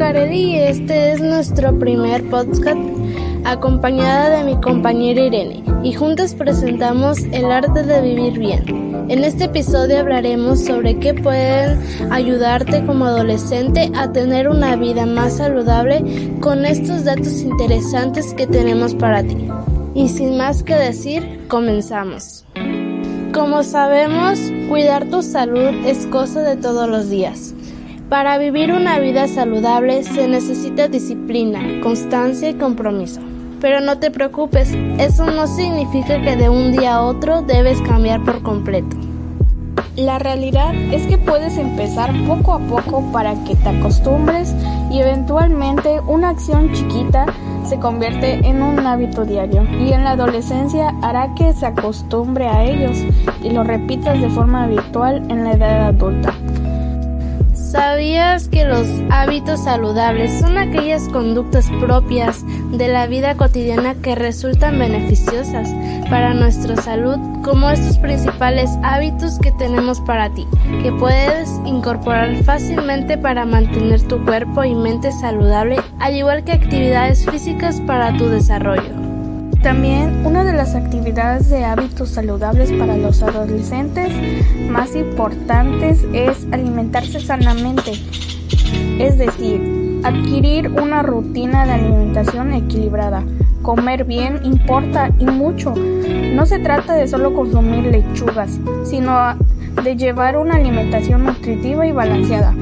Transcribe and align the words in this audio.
Kareli 0.00 0.52
y 0.52 0.56
este 0.56 1.12
es 1.12 1.20
nuestro 1.20 1.78
primer 1.78 2.24
podcast 2.30 2.80
acompañada 3.44 4.38
de 4.38 4.44
mi 4.44 4.58
compañera 4.58 5.20
Irene 5.20 5.62
y 5.82 5.92
juntas 5.92 6.34
presentamos 6.34 7.18
el 7.32 7.44
arte 7.44 7.82
de 7.82 8.00
vivir 8.00 8.38
bien. 8.38 8.64
En 9.10 9.24
este 9.24 9.44
episodio 9.44 10.00
hablaremos 10.00 10.64
sobre 10.64 10.98
qué 10.98 11.12
pueden 11.12 11.78
ayudarte 12.10 12.82
como 12.86 13.04
adolescente 13.04 13.92
a 13.94 14.10
tener 14.10 14.48
una 14.48 14.74
vida 14.74 15.04
más 15.04 15.36
saludable 15.36 16.02
con 16.40 16.64
estos 16.64 17.04
datos 17.04 17.42
interesantes 17.42 18.32
que 18.32 18.46
tenemos 18.46 18.94
para 18.94 19.22
ti. 19.22 19.36
Y 19.94 20.08
sin 20.08 20.38
más 20.38 20.62
que 20.62 20.76
decir, 20.76 21.44
comenzamos. 21.46 22.46
Como 23.34 23.62
sabemos, 23.62 24.40
cuidar 24.70 25.10
tu 25.10 25.22
salud 25.22 25.68
es 25.84 26.06
cosa 26.06 26.40
de 26.40 26.56
todos 26.56 26.88
los 26.88 27.10
días. 27.10 27.54
Para 28.10 28.38
vivir 28.38 28.72
una 28.72 28.98
vida 28.98 29.28
saludable 29.28 30.02
se 30.02 30.26
necesita 30.26 30.88
disciplina, 30.88 31.60
constancia 31.80 32.50
y 32.50 32.54
compromiso. 32.54 33.20
Pero 33.60 33.80
no 33.80 34.00
te 34.00 34.10
preocupes, 34.10 34.76
eso 34.98 35.26
no 35.26 35.46
significa 35.46 36.20
que 36.20 36.34
de 36.34 36.48
un 36.48 36.72
día 36.72 36.96
a 36.96 37.02
otro 37.02 37.42
debes 37.42 37.80
cambiar 37.82 38.24
por 38.24 38.42
completo. 38.42 38.96
La 39.94 40.18
realidad 40.18 40.74
es 40.92 41.06
que 41.06 41.18
puedes 41.18 41.56
empezar 41.56 42.12
poco 42.26 42.54
a 42.54 42.58
poco 42.58 43.04
para 43.12 43.34
que 43.44 43.54
te 43.54 43.68
acostumbres 43.68 44.56
y 44.90 44.98
eventualmente 44.98 46.00
una 46.00 46.30
acción 46.30 46.72
chiquita 46.72 47.26
se 47.64 47.78
convierte 47.78 48.44
en 48.44 48.60
un 48.60 48.84
hábito 48.84 49.24
diario 49.24 49.62
y 49.78 49.92
en 49.92 50.02
la 50.02 50.12
adolescencia 50.12 50.96
hará 51.02 51.32
que 51.36 51.52
se 51.52 51.66
acostumbre 51.66 52.48
a 52.48 52.64
ellos 52.64 53.04
y 53.40 53.50
lo 53.50 53.62
repitas 53.62 54.20
de 54.20 54.30
forma 54.30 54.64
habitual 54.64 55.22
en 55.30 55.44
la 55.44 55.52
edad 55.52 55.86
adulta. 55.86 56.34
¿Sabías 57.70 58.48
que 58.48 58.64
los 58.64 58.88
hábitos 59.10 59.62
saludables 59.62 60.40
son 60.40 60.58
aquellas 60.58 61.08
conductas 61.08 61.70
propias 61.78 62.44
de 62.72 62.88
la 62.88 63.06
vida 63.06 63.36
cotidiana 63.36 63.94
que 63.94 64.16
resultan 64.16 64.76
beneficiosas 64.76 65.72
para 66.10 66.34
nuestra 66.34 66.74
salud, 66.82 67.16
como 67.44 67.70
estos 67.70 67.96
principales 67.98 68.70
hábitos 68.82 69.38
que 69.38 69.52
tenemos 69.52 70.00
para 70.00 70.30
ti, 70.30 70.48
que 70.82 70.90
puedes 70.90 71.48
incorporar 71.64 72.34
fácilmente 72.42 73.16
para 73.16 73.44
mantener 73.44 74.02
tu 74.02 74.24
cuerpo 74.24 74.64
y 74.64 74.74
mente 74.74 75.12
saludable, 75.12 75.76
al 76.00 76.16
igual 76.16 76.42
que 76.42 76.50
actividades 76.50 77.24
físicas 77.24 77.80
para 77.82 78.16
tu 78.16 78.28
desarrollo? 78.28 78.99
También 79.62 80.24
una 80.24 80.42
de 80.42 80.54
las 80.54 80.74
actividades 80.74 81.50
de 81.50 81.64
hábitos 81.66 82.08
saludables 82.08 82.72
para 82.72 82.96
los 82.96 83.22
adolescentes 83.22 84.10
más 84.70 84.96
importantes 84.96 86.06
es 86.14 86.46
alimentarse 86.50 87.20
sanamente, 87.20 87.92
es 88.98 89.18
decir, 89.18 90.00
adquirir 90.02 90.68
una 90.68 91.02
rutina 91.02 91.66
de 91.66 91.72
alimentación 91.72 92.54
equilibrada. 92.54 93.22
Comer 93.60 94.04
bien 94.04 94.40
importa 94.44 95.10
y 95.18 95.26
mucho. 95.26 95.74
No 95.76 96.46
se 96.46 96.58
trata 96.58 96.94
de 96.94 97.06
solo 97.06 97.34
consumir 97.34 97.84
lechugas, 97.84 98.58
sino 98.84 99.36
de 99.84 99.94
llevar 99.94 100.38
una 100.38 100.56
alimentación 100.56 101.26
nutritiva 101.26 101.86
y 101.86 101.92
balanceada. 101.92 102.54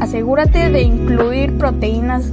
Asegúrate 0.00 0.68
de 0.68 0.82
incluir 0.82 1.56
proteínas 1.56 2.30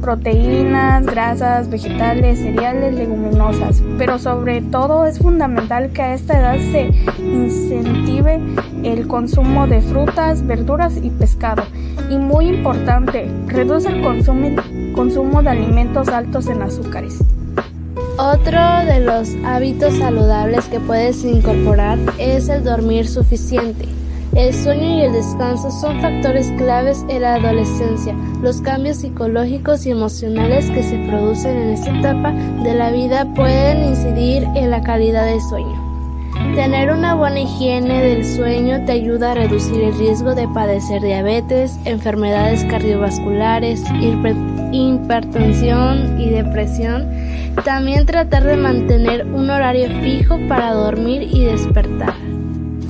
proteínas, 0.00 1.04
grasas, 1.06 1.68
vegetales, 1.68 2.38
cereales, 2.38 2.94
leguminosas, 2.94 3.82
pero 3.98 4.18
sobre 4.18 4.62
todo 4.62 5.06
es 5.06 5.18
fundamental 5.18 5.90
que 5.90 6.02
a 6.02 6.14
esta 6.14 6.38
edad 6.38 6.56
se 6.72 6.90
incentive 7.18 8.40
el 8.82 9.06
consumo 9.06 9.66
de 9.66 9.80
frutas, 9.82 10.46
verduras 10.46 10.96
y 11.02 11.10
pescado. 11.10 11.62
Y 12.08 12.16
muy 12.16 12.48
importante, 12.48 13.30
reduce 13.46 13.88
el 13.88 14.02
consumo, 14.02 14.48
consumo 14.94 15.42
de 15.42 15.50
alimentos 15.50 16.08
altos 16.08 16.46
en 16.48 16.62
azúcares. 16.62 17.22
Otro 18.18 18.60
de 18.86 19.00
los 19.00 19.30
hábitos 19.46 19.94
saludables 19.94 20.66
que 20.66 20.80
puedes 20.80 21.24
incorporar 21.24 21.98
es 22.18 22.48
el 22.48 22.64
dormir 22.64 23.08
suficiente. 23.08 23.99
El 24.36 24.54
sueño 24.54 24.98
y 24.98 25.02
el 25.02 25.12
descanso 25.12 25.72
son 25.72 26.00
factores 26.00 26.52
claves 26.56 27.04
en 27.08 27.22
la 27.22 27.34
adolescencia. 27.34 28.14
Los 28.40 28.60
cambios 28.60 28.98
psicológicos 28.98 29.84
y 29.86 29.90
emocionales 29.90 30.70
que 30.70 30.84
se 30.84 30.98
producen 31.08 31.56
en 31.56 31.70
esta 31.70 31.98
etapa 31.98 32.30
de 32.62 32.74
la 32.74 32.92
vida 32.92 33.24
pueden 33.34 33.84
incidir 33.84 34.44
en 34.54 34.70
la 34.70 34.82
calidad 34.82 35.26
del 35.26 35.40
sueño. 35.40 35.90
Tener 36.54 36.92
una 36.92 37.14
buena 37.14 37.40
higiene 37.40 38.02
del 38.02 38.24
sueño 38.24 38.84
te 38.86 38.92
ayuda 38.92 39.32
a 39.32 39.34
reducir 39.34 39.82
el 39.82 39.98
riesgo 39.98 40.36
de 40.36 40.46
padecer 40.48 41.02
diabetes, 41.02 41.76
enfermedades 41.84 42.64
cardiovasculares, 42.64 43.82
hipertensión 44.70 46.20
y 46.20 46.30
depresión. 46.30 47.08
También 47.64 48.06
tratar 48.06 48.44
de 48.44 48.56
mantener 48.56 49.26
un 49.26 49.50
horario 49.50 49.88
fijo 50.02 50.38
para 50.48 50.72
dormir 50.72 51.22
y 51.22 51.44
despertar. 51.44 52.14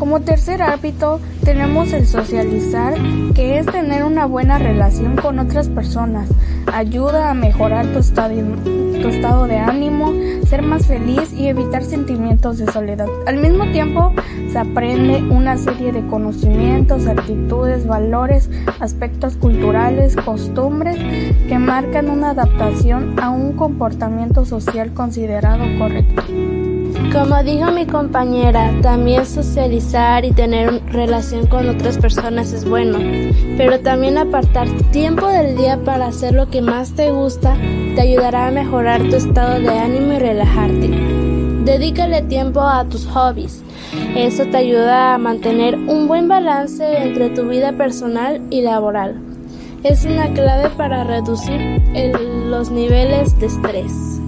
Como 0.01 0.21
tercer 0.21 0.63
hábito 0.63 1.21
tenemos 1.45 1.93
el 1.93 2.07
socializar, 2.07 2.95
que 3.35 3.59
es 3.59 3.67
tener 3.67 4.03
una 4.03 4.25
buena 4.25 4.59
relación 4.59 5.15
con 5.17 5.39
otras 5.39 5.69
personas. 5.69 6.27
Ayuda 6.73 7.29
a 7.29 7.35
mejorar 7.35 7.85
tu 7.93 7.99
estado, 7.99 8.35
tu 8.65 9.09
estado 9.09 9.47
de 9.47 9.59
ánimo, 9.59 10.11
ser 10.47 10.63
más 10.63 10.87
feliz 10.87 11.35
y 11.35 11.49
evitar 11.49 11.85
sentimientos 11.85 12.57
de 12.57 12.73
soledad. 12.73 13.09
Al 13.27 13.37
mismo 13.37 13.71
tiempo 13.73 14.15
se 14.51 14.59
aprende 14.59 15.23
una 15.23 15.59
serie 15.59 15.93
de 15.93 16.07
conocimientos, 16.07 17.07
actitudes, 17.07 17.87
valores, 17.87 18.49
aspectos 18.81 19.37
culturales, 19.37 20.17
costumbres 20.17 20.97
que 21.47 21.59
marcan 21.59 22.09
una 22.09 22.31
adaptación 22.31 23.21
a 23.21 23.29
un 23.29 23.53
comportamiento 23.53 24.47
social 24.47 24.95
considerado 24.95 25.63
correcto. 25.79 26.23
Como 27.13 27.43
dijo 27.43 27.73
mi 27.73 27.87
compañera, 27.87 28.73
también 28.83 29.27
socializar 29.27 30.25
y 30.25 30.31
tener 30.31 30.81
relación 30.93 31.49
con 31.49 31.69
otras 31.69 31.99
personas 31.99 32.53
es 32.53 32.65
bueno, 32.65 32.99
pero 33.57 33.81
también 33.81 34.17
apartar 34.17 34.69
tiempo 34.93 35.27
del 35.27 35.57
día 35.57 35.77
para 35.85 36.07
hacer 36.07 36.35
lo 36.35 36.49
que 36.49 36.63
más 36.63 36.93
te 36.93 37.11
gusta 37.11 37.57
te 37.97 38.03
ayudará 38.03 38.47
a 38.47 38.51
mejorar 38.53 39.03
tu 39.09 39.17
estado 39.17 39.59
de 39.59 39.71
ánimo 39.71 40.13
y 40.13 40.19
relajarte. 40.21 40.89
Dedícale 41.65 42.23
tiempo 42.23 42.61
a 42.61 42.85
tus 42.85 43.07
hobbies. 43.07 43.65
Eso 44.15 44.45
te 44.47 44.59
ayuda 44.59 45.15
a 45.15 45.19
mantener 45.19 45.75
un 45.75 46.07
buen 46.07 46.29
balance 46.29 46.85
entre 47.03 47.31
tu 47.31 47.49
vida 47.49 47.73
personal 47.73 48.41
y 48.51 48.63
laboral. 48.63 49.21
Es 49.83 50.05
una 50.05 50.33
clave 50.33 50.71
para 50.77 51.03
reducir 51.03 51.61
los 52.47 52.71
niveles 52.71 53.37
de 53.41 53.47
estrés. 53.47 54.20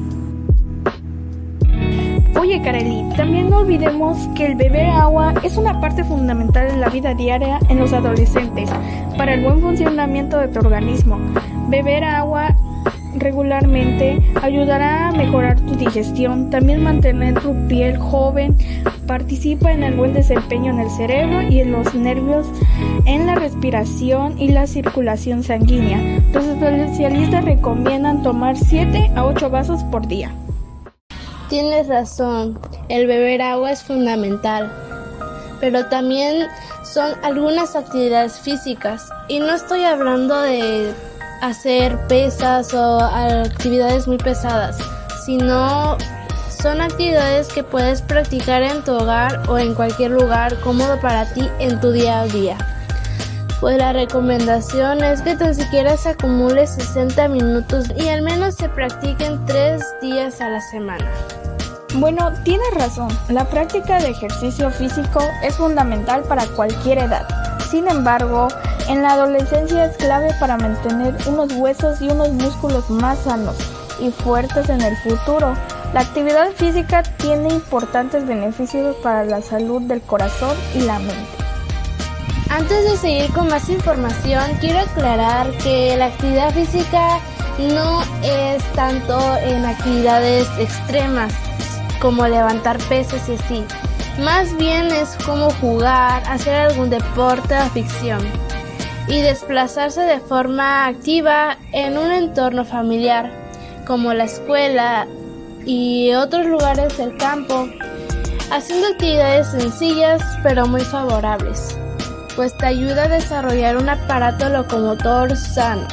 Oye, 2.42 2.60
Kareli, 2.60 3.04
también 3.16 3.50
no 3.50 3.58
olvidemos 3.58 4.18
que 4.34 4.46
el 4.46 4.56
beber 4.56 4.86
agua 4.86 5.32
es 5.44 5.56
una 5.56 5.80
parte 5.80 6.02
fundamental 6.02 6.72
de 6.72 6.76
la 6.76 6.88
vida 6.88 7.14
diaria 7.14 7.60
en 7.68 7.78
los 7.78 7.92
adolescentes 7.92 8.68
para 9.16 9.34
el 9.34 9.44
buen 9.44 9.60
funcionamiento 9.60 10.38
de 10.38 10.48
tu 10.48 10.58
organismo. 10.58 11.20
Beber 11.68 12.02
agua 12.02 12.56
regularmente 13.14 14.20
ayudará 14.42 15.06
a 15.06 15.12
mejorar 15.12 15.60
tu 15.60 15.76
digestión, 15.76 16.50
también 16.50 16.82
mantener 16.82 17.40
tu 17.40 17.54
piel 17.68 17.96
joven, 17.96 18.56
participa 19.06 19.70
en 19.70 19.84
el 19.84 19.94
buen 19.94 20.12
desempeño 20.12 20.72
en 20.72 20.80
el 20.80 20.90
cerebro 20.90 21.42
y 21.42 21.60
en 21.60 21.70
los 21.70 21.94
nervios, 21.94 22.48
en 23.04 23.24
la 23.24 23.36
respiración 23.36 24.36
y 24.36 24.48
la 24.48 24.66
circulación 24.66 25.44
sanguínea. 25.44 26.20
Los 26.32 26.44
especialistas 26.46 27.44
recomiendan 27.44 28.24
tomar 28.24 28.56
7 28.56 29.12
a 29.14 29.26
8 29.26 29.48
vasos 29.48 29.84
por 29.84 30.08
día. 30.08 30.32
Tienes 31.52 31.86
razón, 31.86 32.58
el 32.88 33.06
beber 33.06 33.42
agua 33.42 33.72
es 33.72 33.82
fundamental, 33.82 34.72
pero 35.60 35.84
también 35.84 36.48
son 36.82 37.12
algunas 37.22 37.76
actividades 37.76 38.40
físicas 38.40 39.10
y 39.28 39.38
no 39.38 39.50
estoy 39.52 39.84
hablando 39.84 40.34
de 40.40 40.94
hacer 41.42 41.98
pesas 42.08 42.72
o 42.72 43.00
actividades 43.00 44.08
muy 44.08 44.16
pesadas, 44.16 44.78
sino 45.26 45.98
son 46.48 46.80
actividades 46.80 47.48
que 47.48 47.62
puedes 47.62 48.00
practicar 48.00 48.62
en 48.62 48.82
tu 48.82 48.92
hogar 48.92 49.42
o 49.50 49.58
en 49.58 49.74
cualquier 49.74 50.12
lugar 50.12 50.58
cómodo 50.60 50.98
para 51.02 51.34
ti 51.34 51.46
en 51.58 51.78
tu 51.82 51.92
día 51.92 52.22
a 52.22 52.26
día. 52.28 52.71
Pues 53.62 53.78
la 53.78 53.92
recomendación 53.92 55.04
es 55.04 55.22
que 55.22 55.36
tan 55.36 55.54
siquiera 55.54 55.96
se 55.96 56.08
acumule 56.08 56.66
60 56.66 57.28
minutos 57.28 57.86
y 57.96 58.08
al 58.08 58.22
menos 58.22 58.56
se 58.56 58.68
practiquen 58.68 59.46
3 59.46 59.80
días 60.02 60.40
a 60.40 60.48
la 60.48 60.60
semana. 60.60 61.08
Bueno, 61.94 62.32
tienes 62.42 62.74
razón, 62.74 63.06
la 63.28 63.44
práctica 63.44 64.00
de 64.00 64.08
ejercicio 64.08 64.68
físico 64.72 65.20
es 65.44 65.54
fundamental 65.54 66.22
para 66.22 66.44
cualquier 66.56 66.98
edad. 66.98 67.24
Sin 67.70 67.86
embargo, 67.86 68.48
en 68.88 69.00
la 69.00 69.12
adolescencia 69.12 69.84
es 69.84 69.96
clave 69.96 70.34
para 70.40 70.56
mantener 70.56 71.14
unos 71.28 71.52
huesos 71.52 72.02
y 72.02 72.08
unos 72.08 72.30
músculos 72.32 72.90
más 72.90 73.20
sanos 73.20 73.54
y 74.00 74.10
fuertes 74.10 74.70
en 74.70 74.80
el 74.80 74.96
futuro. 74.96 75.54
La 75.94 76.00
actividad 76.00 76.50
física 76.56 77.04
tiene 77.18 77.54
importantes 77.54 78.26
beneficios 78.26 78.96
para 79.04 79.22
la 79.22 79.40
salud 79.40 79.82
del 79.82 80.00
corazón 80.00 80.56
y 80.74 80.80
la 80.80 80.98
mente. 80.98 81.41
Antes 82.52 82.84
de 82.84 82.96
seguir 82.98 83.32
con 83.32 83.48
más 83.48 83.70
información, 83.70 84.42
quiero 84.60 84.80
aclarar 84.80 85.50
que 85.52 85.96
la 85.96 86.06
actividad 86.08 86.52
física 86.52 87.18
no 87.58 88.02
es 88.22 88.62
tanto 88.74 89.18
en 89.38 89.64
actividades 89.64 90.46
extremas 90.58 91.32
como 91.98 92.28
levantar 92.28 92.76
pesos 92.90 93.26
y 93.30 93.36
así. 93.36 93.64
Más 94.22 94.54
bien 94.58 94.88
es 94.88 95.16
como 95.24 95.48
jugar, 95.62 96.22
hacer 96.28 96.54
algún 96.54 96.90
deporte 96.90 97.54
o 97.56 97.70
ficción 97.70 98.20
y 99.08 99.22
desplazarse 99.22 100.02
de 100.02 100.20
forma 100.20 100.86
activa 100.86 101.56
en 101.72 101.96
un 101.96 102.12
entorno 102.12 102.66
familiar 102.66 103.32
como 103.86 104.12
la 104.12 104.24
escuela 104.24 105.06
y 105.64 106.12
otros 106.12 106.44
lugares 106.44 106.98
del 106.98 107.16
campo, 107.16 107.66
haciendo 108.50 108.88
actividades 108.88 109.46
sencillas 109.46 110.22
pero 110.42 110.66
muy 110.66 110.82
favorables 110.82 111.78
pues 112.36 112.56
te 112.56 112.66
ayuda 112.66 113.04
a 113.04 113.08
desarrollar 113.08 113.76
un 113.76 113.88
aparato 113.88 114.48
locomotor 114.48 115.36
sano. 115.36 115.86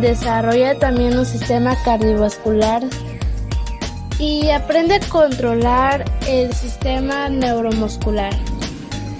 Desarrolla 0.00 0.78
también 0.78 1.18
un 1.18 1.26
sistema 1.26 1.76
cardiovascular 1.84 2.82
y 4.18 4.50
aprende 4.50 4.96
a 4.96 5.00
controlar 5.08 6.04
el 6.26 6.52
sistema 6.52 7.28
neuromuscular, 7.28 8.32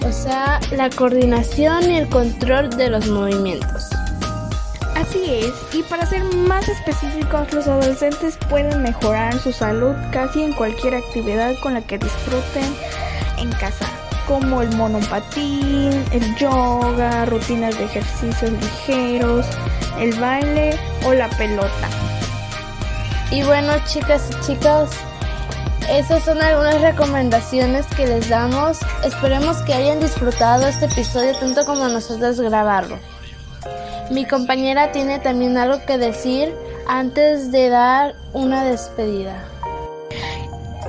o 0.07 0.13
sea, 0.13 0.61
la 0.77 0.91
coordinación 0.91 1.91
y 1.91 1.99
el 1.99 2.09
control 2.09 2.71
de 2.71 2.91
los 2.91 3.07
movimientos. 3.09 3.89
Así 4.95 5.23
es, 5.27 5.53
y 5.73 5.83
para 5.83 6.07
ser 6.07 6.23
más 6.25 6.69
específicos, 6.69 7.53
los 7.53 7.67
adolescentes 7.67 8.39
pueden 8.49 8.83
mejorar 8.83 9.39
su 9.39 9.53
salud 9.53 9.95
casi 10.13 10.43
en 10.43 10.53
cualquier 10.53 10.95
actividad 10.95 11.55
con 11.63 11.75
la 11.75 11.81
que 11.83 11.99
disfruten 11.99 12.75
en 13.39 13.51
casa 13.53 13.94
como 14.27 14.63
el 14.63 14.75
monopatín, 14.77 16.05
el 16.11 16.37
yoga, 16.37 17.25
rutinas 17.27 17.77
de 17.79 17.85
ejercicios 17.85 18.51
ligeros, 18.53 19.47
el 19.99 20.19
baile 20.19 20.79
o 21.05 21.13
la 21.13 21.29
pelota. 21.31 21.89
Y 23.31 23.43
bueno, 23.43 23.73
chicas 23.87 24.31
y 24.31 24.47
chicos, 24.47 24.91
esas 25.89 26.25
son 26.25 26.41
algunas 26.41 26.81
recomendaciones 26.81 27.87
que 27.97 28.07
les 28.07 28.29
damos. 28.29 28.79
Esperemos 29.05 29.59
que 29.63 29.75
hayan 29.75 30.01
disfrutado 30.01 30.67
este 30.67 30.87
episodio 30.87 31.35
tanto 31.39 31.65
como 31.67 31.89
nosotros 31.89 32.41
grabarlo. 32.41 32.99
Mi 34.11 34.27
compañera 34.27 34.93
tiene 34.93 35.19
también 35.19 35.57
algo 35.59 35.85
que 35.87 35.99
decir 35.99 36.55
antes 36.87 37.51
de 37.51 37.69
dar 37.69 38.15
una 38.33 38.65
despedida. 38.65 39.54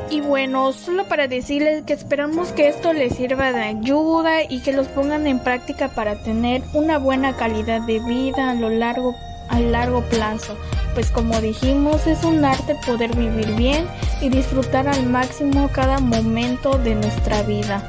Y 0.10 0.22
bueno, 0.22 0.72
solo 0.72 1.06
para 1.06 1.28
decirles 1.28 1.84
que 1.84 1.94
esperamos 1.94 2.50
que 2.52 2.68
esto 2.68 2.94
les 2.94 3.16
sirva 3.16 3.52
de 3.52 3.62
ayuda 3.62 4.44
y 4.44 4.62
que 4.62 4.72
los 4.72 4.88
pongan 4.88 5.28
en 5.28 5.40
práctica 5.40 5.90
para 5.90 6.16
tener 6.16 6.62
una 6.74 6.98
buena 6.98 7.36
calidad 7.36 7.81
de 7.81 8.00
vida 8.00 8.52
a 8.52 8.54
lo 8.54 8.69
largo 8.69 9.16
a 9.50 9.60
largo 9.60 10.02
plazo, 10.04 10.57
pues 10.94 11.12
como 11.12 11.40
dijimos 11.40 12.07
es 12.07 12.24
un 12.24 12.44
arte 12.44 12.75
poder 12.86 13.16
vivir 13.16 13.52
bien 13.56 13.88
y 14.22 14.30
disfrutar 14.30 14.88
al 14.88 15.06
máximo 15.06 15.69
cada 15.72 16.00
momento 16.00 16.78
de 16.80 16.96
nuestra 16.96 17.44
vida. 17.44 17.88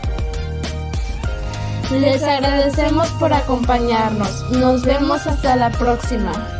Les 1.93 2.23
agradecemos 2.23 3.09
por 3.11 3.33
acompañarnos. 3.33 4.51
Nos 4.51 4.83
vemos 4.83 5.27
hasta 5.27 5.55
la 5.55 5.71
próxima. 5.71 6.56